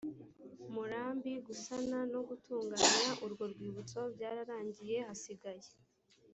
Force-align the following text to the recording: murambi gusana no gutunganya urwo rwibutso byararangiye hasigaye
murambi 0.73 1.31
gusana 1.47 1.99
no 2.13 2.19
gutunganya 2.27 3.11
urwo 3.25 3.43
rwibutso 3.53 3.99
byararangiye 4.15 4.97
hasigaye 5.07 5.69